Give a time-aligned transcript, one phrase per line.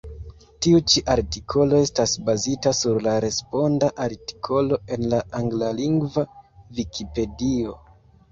[0.65, 6.23] Tiu ĉi artikolo estas bazita sur la responda artikolo en la anglalingva
[6.79, 7.77] Vikipedio.